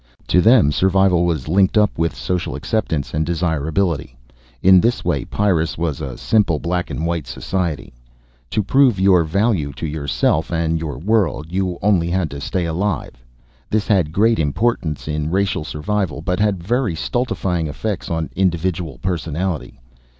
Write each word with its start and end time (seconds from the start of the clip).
To 0.29 0.41
them 0.41 0.71
survival 0.71 1.25
was 1.27 1.47
linked 1.47 1.77
up 1.77 1.95
with 1.95 2.15
social 2.15 2.55
acceptance 2.55 3.13
and 3.13 3.23
desirability. 3.23 4.17
In 4.63 4.81
this 4.81 5.05
way 5.05 5.25
Pyrrus 5.25 5.77
was 5.77 6.01
a 6.01 6.17
simple 6.17 6.57
black 6.57 6.89
and 6.89 7.05
white 7.05 7.27
society. 7.27 7.93
To 8.49 8.63
prove 8.63 8.99
your 8.99 9.23
value 9.23 9.71
to 9.73 9.85
yourself 9.85 10.51
and 10.51 10.79
your 10.79 10.97
world, 10.97 11.51
you 11.51 11.77
only 11.83 12.09
had 12.09 12.31
to 12.31 12.41
stay 12.41 12.65
alive. 12.65 13.13
This 13.69 13.85
had 13.87 14.11
great 14.11 14.39
importance 14.39 15.07
in 15.07 15.29
racial 15.29 15.63
survival, 15.63 16.23
but 16.23 16.39
had 16.39 16.63
very 16.63 16.95
stultifying 16.95 17.67
effects 17.67 18.09
on 18.09 18.31
individual 18.35 18.97
personality. 19.03 19.79